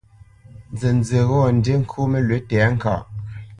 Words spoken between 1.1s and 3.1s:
ghɔ́ ndí ŋkô nəlwʉ̌ tɛ̌ŋkaʼ.